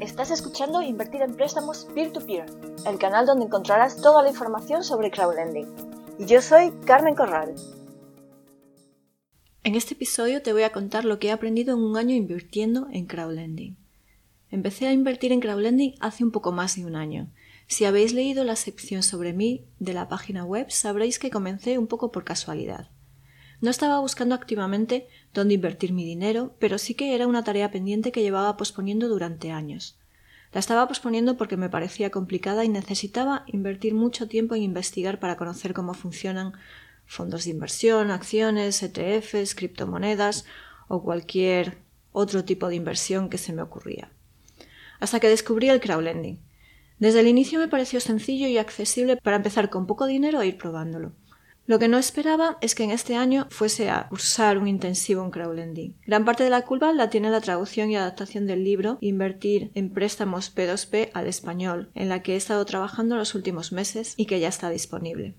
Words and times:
Estás 0.00 0.30
escuchando 0.30 0.82
Invertir 0.82 1.22
en 1.22 1.34
Préstamos 1.34 1.86
Peer-to-Peer, 1.94 2.44
el 2.86 2.98
canal 2.98 3.24
donde 3.24 3.46
encontrarás 3.46 3.96
toda 3.96 4.22
la 4.22 4.28
información 4.28 4.84
sobre 4.84 5.10
crowdlending. 5.10 5.66
Y 6.18 6.26
yo 6.26 6.42
soy 6.42 6.70
Carmen 6.84 7.14
Corral. 7.14 7.54
En 9.64 9.74
este 9.74 9.94
episodio 9.94 10.42
te 10.42 10.52
voy 10.52 10.64
a 10.64 10.72
contar 10.72 11.06
lo 11.06 11.18
que 11.18 11.28
he 11.28 11.32
aprendido 11.32 11.74
en 11.74 11.82
un 11.82 11.96
año 11.96 12.14
invirtiendo 12.14 12.88
en 12.92 13.06
crowdlending. 13.06 13.78
Empecé 14.50 14.86
a 14.86 14.92
invertir 14.92 15.32
en 15.32 15.40
crowdlending 15.40 15.94
hace 16.00 16.24
un 16.24 16.30
poco 16.30 16.52
más 16.52 16.76
de 16.76 16.84
un 16.84 16.94
año. 16.94 17.32
Si 17.66 17.86
habéis 17.86 18.12
leído 18.12 18.44
la 18.44 18.56
sección 18.56 19.02
sobre 19.02 19.32
mí 19.32 19.64
de 19.78 19.94
la 19.94 20.08
página 20.08 20.44
web, 20.44 20.70
sabréis 20.70 21.18
que 21.18 21.30
comencé 21.30 21.78
un 21.78 21.86
poco 21.86 22.12
por 22.12 22.24
casualidad. 22.24 22.90
No 23.60 23.70
estaba 23.70 24.00
buscando 24.00 24.34
activamente 24.34 25.08
dónde 25.32 25.54
invertir 25.54 25.92
mi 25.92 26.04
dinero, 26.04 26.54
pero 26.58 26.78
sí 26.78 26.94
que 26.94 27.14
era 27.14 27.26
una 27.26 27.44
tarea 27.44 27.70
pendiente 27.70 28.12
que 28.12 28.22
llevaba 28.22 28.56
posponiendo 28.56 29.08
durante 29.08 29.50
años. 29.50 29.98
La 30.52 30.60
estaba 30.60 30.86
posponiendo 30.88 31.36
porque 31.36 31.56
me 31.56 31.68
parecía 31.68 32.10
complicada 32.10 32.64
y 32.64 32.68
necesitaba 32.68 33.44
invertir 33.46 33.94
mucho 33.94 34.28
tiempo 34.28 34.54
en 34.54 34.62
investigar 34.62 35.18
para 35.20 35.36
conocer 35.36 35.74
cómo 35.74 35.94
funcionan 35.94 36.52
fondos 37.06 37.44
de 37.44 37.50
inversión, 37.50 38.10
acciones, 38.10 38.82
ETFs, 38.82 39.54
criptomonedas 39.54 40.44
o 40.88 41.02
cualquier 41.02 41.78
otro 42.12 42.44
tipo 42.44 42.68
de 42.68 42.76
inversión 42.76 43.28
que 43.28 43.38
se 43.38 43.52
me 43.52 43.62
ocurría. 43.62 44.10
Hasta 45.00 45.20
que 45.20 45.28
descubrí 45.28 45.68
el 45.68 45.80
crowdlending. 45.80 46.40
Desde 46.98 47.20
el 47.20 47.28
inicio 47.28 47.58
me 47.58 47.68
pareció 47.68 48.00
sencillo 48.00 48.48
y 48.48 48.56
accesible 48.56 49.18
para 49.18 49.36
empezar 49.36 49.68
con 49.68 49.86
poco 49.86 50.06
dinero 50.06 50.40
e 50.40 50.46
ir 50.46 50.56
probándolo. 50.56 51.12
Lo 51.66 51.80
que 51.80 51.88
no 51.88 51.98
esperaba 51.98 52.58
es 52.60 52.76
que 52.76 52.84
en 52.84 52.92
este 52.92 53.16
año 53.16 53.48
fuese 53.50 53.90
a 53.90 54.08
cursar 54.08 54.56
un 54.56 54.68
intensivo 54.68 55.24
en 55.24 55.32
crowdlending. 55.32 55.96
Gran 56.06 56.24
parte 56.24 56.44
de 56.44 56.50
la 56.50 56.62
culpa 56.62 56.92
la 56.92 57.10
tiene 57.10 57.28
la 57.28 57.40
traducción 57.40 57.90
y 57.90 57.96
adaptación 57.96 58.46
del 58.46 58.62
libro 58.62 58.98
Invertir 59.00 59.72
en 59.74 59.92
préstamos 59.92 60.54
P2P 60.54 61.10
al 61.12 61.26
español, 61.26 61.90
en 61.94 62.08
la 62.08 62.22
que 62.22 62.34
he 62.34 62.36
estado 62.36 62.64
trabajando 62.64 63.16
los 63.16 63.34
últimos 63.34 63.72
meses 63.72 64.14
y 64.16 64.26
que 64.26 64.38
ya 64.38 64.46
está 64.46 64.70
disponible. 64.70 65.34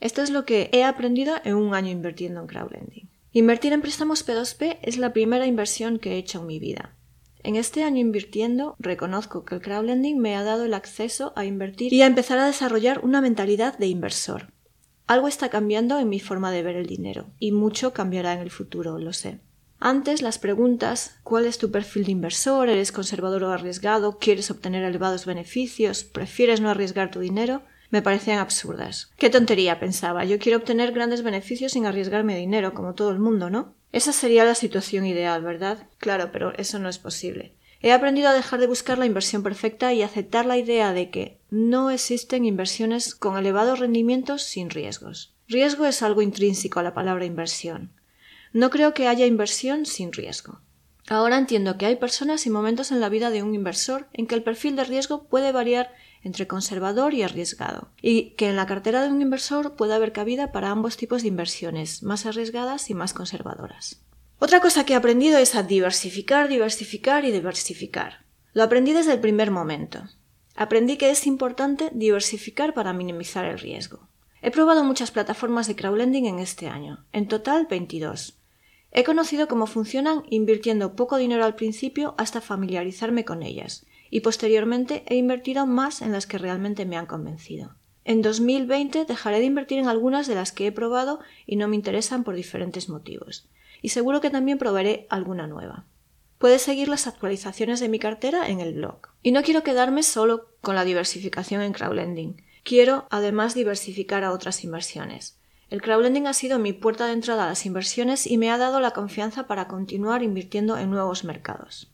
Esto 0.00 0.22
es 0.22 0.30
lo 0.30 0.44
que 0.44 0.70
he 0.72 0.82
aprendido 0.82 1.36
en 1.44 1.54
un 1.54 1.72
año 1.72 1.90
invirtiendo 1.90 2.40
en 2.40 2.48
crowdlending. 2.48 3.08
Invertir 3.32 3.72
en 3.72 3.80
préstamos 3.80 4.26
P2P 4.26 4.78
es 4.82 4.98
la 4.98 5.12
primera 5.12 5.46
inversión 5.46 6.00
que 6.00 6.14
he 6.14 6.18
hecho 6.18 6.40
en 6.40 6.46
mi 6.46 6.58
vida. 6.58 6.96
En 7.44 7.54
este 7.54 7.84
año 7.84 8.00
invirtiendo, 8.00 8.74
reconozco 8.80 9.44
que 9.44 9.54
el 9.54 9.60
crowdlending 9.60 10.18
me 10.18 10.34
ha 10.34 10.42
dado 10.42 10.64
el 10.64 10.74
acceso 10.74 11.32
a 11.36 11.44
invertir 11.44 11.92
y 11.92 12.02
a 12.02 12.06
empezar 12.06 12.38
a 12.38 12.46
desarrollar 12.46 13.04
una 13.04 13.20
mentalidad 13.20 13.78
de 13.78 13.86
inversor. 13.86 14.52
Algo 15.10 15.26
está 15.26 15.48
cambiando 15.48 15.98
en 15.98 16.08
mi 16.08 16.20
forma 16.20 16.52
de 16.52 16.62
ver 16.62 16.76
el 16.76 16.86
dinero, 16.86 17.26
y 17.40 17.50
mucho 17.50 17.92
cambiará 17.92 18.32
en 18.32 18.38
el 18.38 18.50
futuro, 18.52 18.96
lo 19.00 19.12
sé. 19.12 19.40
Antes 19.80 20.22
las 20.22 20.38
preguntas 20.38 21.16
¿cuál 21.24 21.46
es 21.46 21.58
tu 21.58 21.72
perfil 21.72 22.04
de 22.04 22.12
inversor? 22.12 22.68
¿Eres 22.68 22.92
conservador 22.92 23.42
o 23.42 23.50
arriesgado? 23.50 24.18
¿Quieres 24.18 24.52
obtener 24.52 24.84
elevados 24.84 25.26
beneficios? 25.26 26.04
¿Prefieres 26.04 26.60
no 26.60 26.70
arriesgar 26.70 27.10
tu 27.10 27.18
dinero? 27.18 27.62
me 27.90 28.02
parecían 28.02 28.38
absurdas. 28.38 29.10
Qué 29.16 29.30
tontería, 29.30 29.80
pensaba. 29.80 30.24
Yo 30.24 30.38
quiero 30.38 30.58
obtener 30.58 30.92
grandes 30.92 31.24
beneficios 31.24 31.72
sin 31.72 31.86
arriesgarme 31.86 32.36
dinero, 32.36 32.72
como 32.72 32.94
todo 32.94 33.10
el 33.10 33.18
mundo, 33.18 33.50
¿no? 33.50 33.74
Esa 33.90 34.12
sería 34.12 34.44
la 34.44 34.54
situación 34.54 35.06
ideal, 35.06 35.42
¿verdad? 35.42 35.88
Claro, 35.98 36.30
pero 36.32 36.56
eso 36.56 36.78
no 36.78 36.88
es 36.88 37.00
posible. 37.00 37.56
He 37.82 37.92
aprendido 37.92 38.28
a 38.28 38.34
dejar 38.34 38.60
de 38.60 38.66
buscar 38.66 38.98
la 38.98 39.06
inversión 39.06 39.42
perfecta 39.42 39.92
y 39.94 40.02
aceptar 40.02 40.44
la 40.44 40.58
idea 40.58 40.92
de 40.92 41.10
que 41.10 41.40
no 41.50 41.90
existen 41.90 42.44
inversiones 42.44 43.14
con 43.14 43.38
elevados 43.38 43.78
rendimientos 43.78 44.42
sin 44.42 44.68
riesgos. 44.68 45.34
Riesgo 45.48 45.86
es 45.86 46.02
algo 46.02 46.20
intrínseco 46.20 46.78
a 46.78 46.82
la 46.82 46.94
palabra 46.94 47.24
inversión. 47.24 47.90
No 48.52 48.70
creo 48.70 48.92
que 48.92 49.08
haya 49.08 49.26
inversión 49.26 49.86
sin 49.86 50.12
riesgo. 50.12 50.60
Ahora 51.08 51.38
entiendo 51.38 51.78
que 51.78 51.86
hay 51.86 51.96
personas 51.96 52.46
y 52.46 52.50
momentos 52.50 52.92
en 52.92 53.00
la 53.00 53.08
vida 53.08 53.30
de 53.30 53.42
un 53.42 53.54
inversor 53.54 54.08
en 54.12 54.26
que 54.26 54.34
el 54.34 54.42
perfil 54.42 54.76
de 54.76 54.84
riesgo 54.84 55.24
puede 55.24 55.50
variar 55.50 55.92
entre 56.22 56.46
conservador 56.46 57.14
y 57.14 57.22
arriesgado, 57.22 57.88
y 58.02 58.30
que 58.32 58.48
en 58.48 58.56
la 58.56 58.66
cartera 58.66 59.02
de 59.02 59.08
un 59.08 59.22
inversor 59.22 59.74
puede 59.74 59.94
haber 59.94 60.12
cabida 60.12 60.52
para 60.52 60.70
ambos 60.70 60.96
tipos 60.96 61.22
de 61.22 61.28
inversiones, 61.28 62.02
más 62.02 62.26
arriesgadas 62.26 62.90
y 62.90 62.94
más 62.94 63.14
conservadoras. 63.14 64.02
Otra 64.42 64.60
cosa 64.60 64.86
que 64.86 64.94
he 64.94 64.96
aprendido 64.96 65.36
es 65.36 65.54
a 65.54 65.62
diversificar, 65.62 66.48
diversificar 66.48 67.26
y 67.26 67.30
diversificar. 67.30 68.24
Lo 68.54 68.62
aprendí 68.62 68.94
desde 68.94 69.12
el 69.12 69.20
primer 69.20 69.50
momento. 69.50 70.04
Aprendí 70.56 70.96
que 70.96 71.10
es 71.10 71.26
importante 71.26 71.90
diversificar 71.92 72.72
para 72.72 72.94
minimizar 72.94 73.44
el 73.44 73.58
riesgo. 73.58 74.08
He 74.40 74.50
probado 74.50 74.82
muchas 74.82 75.10
plataformas 75.10 75.66
de 75.66 75.76
crowdlending 75.76 76.24
en 76.24 76.38
este 76.38 76.68
año, 76.68 77.04
en 77.12 77.28
total 77.28 77.66
22. 77.68 78.38
He 78.92 79.04
conocido 79.04 79.46
cómo 79.46 79.66
funcionan 79.66 80.22
invirtiendo 80.30 80.96
poco 80.96 81.18
dinero 81.18 81.44
al 81.44 81.54
principio 81.54 82.14
hasta 82.16 82.40
familiarizarme 82.40 83.26
con 83.26 83.42
ellas, 83.42 83.84
y 84.08 84.20
posteriormente 84.20 85.04
he 85.06 85.16
invertido 85.16 85.66
más 85.66 86.00
en 86.00 86.12
las 86.12 86.26
que 86.26 86.38
realmente 86.38 86.86
me 86.86 86.96
han 86.96 87.04
convencido. 87.04 87.76
En 88.06 88.22
2020 88.22 89.04
dejaré 89.04 89.38
de 89.40 89.44
invertir 89.44 89.78
en 89.80 89.88
algunas 89.88 90.26
de 90.26 90.34
las 90.34 90.50
que 90.50 90.66
he 90.66 90.72
probado 90.72 91.20
y 91.44 91.56
no 91.56 91.68
me 91.68 91.76
interesan 91.76 92.24
por 92.24 92.34
diferentes 92.34 92.88
motivos 92.88 93.46
y 93.82 93.90
seguro 93.90 94.20
que 94.20 94.30
también 94.30 94.58
probaré 94.58 95.06
alguna 95.10 95.46
nueva. 95.46 95.86
Puedes 96.38 96.62
seguir 96.62 96.88
las 96.88 97.06
actualizaciones 97.06 97.80
de 97.80 97.88
mi 97.88 97.98
cartera 97.98 98.48
en 98.48 98.60
el 98.60 98.74
blog. 98.74 99.08
Y 99.22 99.32
no 99.32 99.42
quiero 99.42 99.62
quedarme 99.62 100.02
solo 100.02 100.48
con 100.62 100.74
la 100.74 100.84
diversificación 100.84 101.60
en 101.60 101.72
crowdlending. 101.72 102.42
Quiero 102.62 103.06
además 103.10 103.54
diversificar 103.54 104.24
a 104.24 104.32
otras 104.32 104.64
inversiones. 104.64 105.38
El 105.68 105.82
crowdlending 105.82 106.26
ha 106.26 106.32
sido 106.32 106.58
mi 106.58 106.72
puerta 106.72 107.06
de 107.06 107.12
entrada 107.12 107.44
a 107.44 107.48
las 107.48 107.66
inversiones 107.66 108.26
y 108.26 108.38
me 108.38 108.50
ha 108.50 108.58
dado 108.58 108.80
la 108.80 108.92
confianza 108.92 109.46
para 109.46 109.68
continuar 109.68 110.22
invirtiendo 110.22 110.78
en 110.78 110.90
nuevos 110.90 111.24
mercados. 111.24 111.92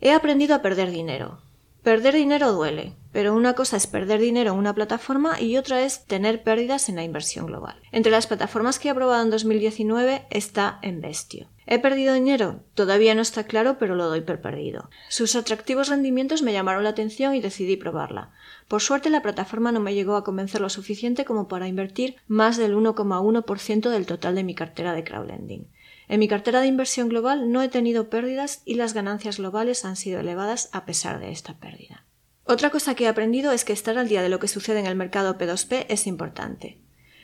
He 0.00 0.10
aprendido 0.10 0.54
a 0.54 0.62
perder 0.62 0.90
dinero. 0.90 1.40
Perder 1.82 2.14
dinero 2.14 2.52
duele, 2.52 2.94
pero 3.10 3.34
una 3.34 3.54
cosa 3.54 3.76
es 3.76 3.88
perder 3.88 4.20
dinero 4.20 4.52
en 4.52 4.58
una 4.58 4.72
plataforma 4.72 5.40
y 5.40 5.56
otra 5.56 5.82
es 5.82 6.04
tener 6.04 6.44
pérdidas 6.44 6.88
en 6.88 6.94
la 6.94 7.02
inversión 7.02 7.46
global. 7.46 7.74
Entre 7.90 8.12
las 8.12 8.28
plataformas 8.28 8.78
que 8.78 8.88
he 8.88 8.94
probado 8.94 9.20
en 9.20 9.30
2019 9.30 10.26
está 10.30 10.78
Investio. 10.84 11.48
¿He 11.66 11.80
perdido 11.80 12.14
dinero? 12.14 12.60
Todavía 12.74 13.16
no 13.16 13.20
está 13.20 13.44
claro, 13.44 13.78
pero 13.80 13.96
lo 13.96 14.06
doy 14.06 14.20
por 14.20 14.40
perdido. 14.40 14.90
Sus 15.08 15.34
atractivos 15.34 15.88
rendimientos 15.88 16.42
me 16.42 16.52
llamaron 16.52 16.84
la 16.84 16.90
atención 16.90 17.34
y 17.34 17.40
decidí 17.40 17.76
probarla. 17.76 18.30
Por 18.68 18.80
suerte 18.80 19.10
la 19.10 19.22
plataforma 19.22 19.72
no 19.72 19.80
me 19.80 19.94
llegó 19.94 20.14
a 20.14 20.22
convencer 20.22 20.60
lo 20.60 20.68
suficiente 20.68 21.24
como 21.24 21.48
para 21.48 21.66
invertir 21.66 22.14
más 22.28 22.58
del 22.58 22.76
1,1% 22.76 23.90
del 23.90 24.06
total 24.06 24.36
de 24.36 24.44
mi 24.44 24.54
cartera 24.54 24.92
de 24.92 25.02
crowdlending. 25.02 25.66
En 26.12 26.20
mi 26.20 26.28
cartera 26.28 26.60
de 26.60 26.66
inversión 26.66 27.08
global 27.08 27.50
no 27.50 27.62
he 27.62 27.70
tenido 27.70 28.10
pérdidas 28.10 28.60
y 28.66 28.74
las 28.74 28.92
ganancias 28.92 29.38
globales 29.38 29.86
han 29.86 29.96
sido 29.96 30.20
elevadas 30.20 30.68
a 30.72 30.84
pesar 30.84 31.20
de 31.20 31.32
esta 31.32 31.54
pérdida. 31.54 32.04
Otra 32.44 32.68
cosa 32.68 32.94
que 32.94 33.04
he 33.04 33.08
aprendido 33.08 33.50
es 33.50 33.64
que 33.64 33.72
estar 33.72 33.96
al 33.96 34.10
día 34.10 34.20
de 34.20 34.28
lo 34.28 34.38
que 34.38 34.46
sucede 34.46 34.80
en 34.80 34.84
el 34.84 34.94
mercado 34.94 35.38
P2P 35.38 35.86
es 35.88 36.06
importante. 36.06 36.76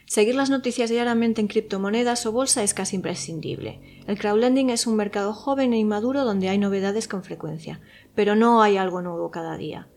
Seguir 0.06 0.36
las 0.36 0.48
noticias 0.48 0.88
diariamente 0.88 1.42
en 1.42 1.48
criptomonedas 1.48 2.24
o 2.24 2.32
bolsa 2.32 2.62
es 2.62 2.72
casi 2.72 2.96
imprescindible. 2.96 4.02
El 4.06 4.18
crowdlending 4.18 4.70
es 4.70 4.86
un 4.86 4.96
mercado 4.96 5.34
joven 5.34 5.74
e 5.74 5.78
inmaduro 5.78 6.24
donde 6.24 6.48
hay 6.48 6.56
novedades 6.56 7.08
con 7.08 7.22
frecuencia, 7.22 7.82
pero 8.14 8.36
no 8.36 8.62
hay 8.62 8.78
algo 8.78 9.02
nuevo 9.02 9.30
cada 9.30 9.58
día. 9.58 9.88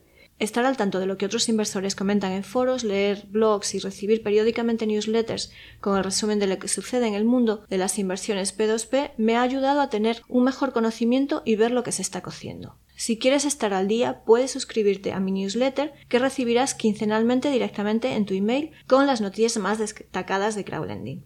Estar 0.42 0.66
al 0.66 0.76
tanto 0.76 1.00
de 1.00 1.06
lo 1.06 1.20
que 1.20 1.28
otros 1.28 1.48
inversores 1.50 1.94
comentan 1.94 2.32
en 2.32 2.44
foros, 2.44 2.84
leer 2.84 3.28
blogs 3.28 3.76
y 3.76 3.80
recibir 3.80 4.24
periódicamente 4.24 4.88
newsletters 4.88 5.52
con 5.80 5.96
el 5.96 6.04
resumen 6.04 6.40
de 6.40 6.48
lo 6.48 6.58
que 6.58 6.68
sucede 6.68 7.06
en 7.06 7.14
el 7.14 7.26
mundo 7.26 7.64
de 7.70 7.78
las 7.78 8.00
inversiones 8.00 8.58
P2P 8.58 9.12
me 9.18 9.36
ha 9.36 9.44
ayudado 9.44 9.82
a 9.82 9.92
tener 9.92 10.24
un 10.30 10.44
mejor 10.44 10.74
conocimiento 10.74 11.44
y 11.46 11.58
ver 11.58 11.70
lo 11.70 11.84
que 11.84 11.92
se 11.92 12.02
está 12.02 12.22
cociendo. 12.22 12.76
Si 12.96 13.20
quieres 13.20 13.46
estar 13.46 13.72
al 13.72 13.88
día, 13.88 14.24
puedes 14.26 14.50
suscribirte 14.50 15.14
a 15.14 15.20
mi 15.20 15.32
newsletter 15.32 15.94
que 16.10 16.18
recibirás 16.18 16.74
quincenalmente 16.74 17.52
directamente 17.52 18.16
en 18.16 18.26
tu 18.26 18.34
email 18.34 18.72
con 18.88 19.06
las 19.06 19.22
noticias 19.22 19.58
más 19.58 19.78
destacadas 19.78 20.56
de 20.56 20.66
crowdlending. 20.66 21.24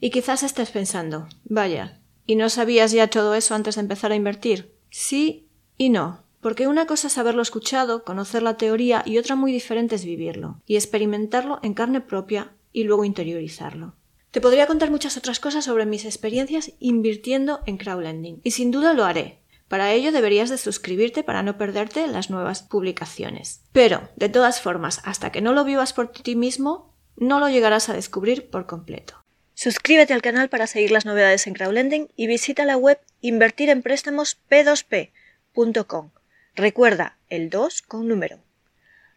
Y 0.00 0.08
quizás 0.08 0.42
estés 0.42 0.70
pensando, 0.70 1.28
vaya, 1.44 2.00
¿y 2.24 2.36
no 2.36 2.48
sabías 2.48 2.92
ya 2.92 3.08
todo 3.08 3.34
eso 3.34 3.54
antes 3.54 3.74
de 3.74 3.82
empezar 3.82 4.10
a 4.10 4.16
invertir? 4.16 4.74
Sí 4.88 5.50
y 5.76 5.90
no. 5.90 6.23
Porque 6.44 6.66
una 6.66 6.84
cosa 6.84 7.06
es 7.06 7.16
haberlo 7.16 7.40
escuchado, 7.40 8.04
conocer 8.04 8.42
la 8.42 8.58
teoría 8.58 9.02
y 9.06 9.16
otra 9.16 9.34
muy 9.34 9.50
diferente 9.50 9.94
es 9.94 10.04
vivirlo 10.04 10.60
y 10.66 10.76
experimentarlo 10.76 11.58
en 11.62 11.72
carne 11.72 12.02
propia 12.02 12.52
y 12.70 12.84
luego 12.84 13.06
interiorizarlo. 13.06 13.94
Te 14.30 14.42
podría 14.42 14.66
contar 14.66 14.90
muchas 14.90 15.16
otras 15.16 15.40
cosas 15.40 15.64
sobre 15.64 15.86
mis 15.86 16.04
experiencias 16.04 16.72
invirtiendo 16.80 17.60
en 17.64 17.78
crowdlending 17.78 18.42
y 18.44 18.50
sin 18.50 18.70
duda 18.70 18.92
lo 18.92 19.06
haré. 19.06 19.38
Para 19.68 19.90
ello 19.92 20.12
deberías 20.12 20.50
de 20.50 20.58
suscribirte 20.58 21.22
para 21.22 21.42
no 21.42 21.56
perderte 21.56 22.06
las 22.08 22.28
nuevas 22.28 22.62
publicaciones. 22.62 23.62
Pero, 23.72 24.10
de 24.16 24.28
todas 24.28 24.60
formas, 24.60 25.00
hasta 25.04 25.32
que 25.32 25.40
no 25.40 25.54
lo 25.54 25.64
vivas 25.64 25.94
por 25.94 26.12
ti 26.12 26.36
mismo, 26.36 26.92
no 27.16 27.40
lo 27.40 27.48
llegarás 27.48 27.88
a 27.88 27.94
descubrir 27.94 28.50
por 28.50 28.66
completo. 28.66 29.14
Suscríbete 29.54 30.12
al 30.12 30.20
canal 30.20 30.50
para 30.50 30.66
seguir 30.66 30.90
las 30.90 31.06
novedades 31.06 31.46
en 31.46 31.54
crowdlending 31.54 32.10
y 32.16 32.26
visita 32.26 32.66
la 32.66 32.76
web 32.76 33.00
invertirenpréstamosp2p.com 33.22 36.10
Recuerda 36.56 37.18
el 37.30 37.50
2 37.50 37.82
con 37.82 38.06
número. 38.06 38.38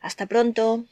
Hasta 0.02 0.26
pronto. 0.26 0.86